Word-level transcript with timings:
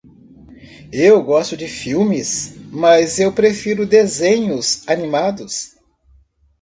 Eu 0.91 1.21
gosto 1.21 1.55
de 1.55 1.67
filmes?, 1.67 2.55
mas 2.71 3.19
eu 3.19 3.31
prefiro 3.31 3.85
desenhos 3.85 4.81
animados. 4.87 5.75